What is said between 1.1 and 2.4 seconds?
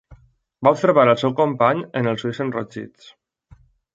seu company amb els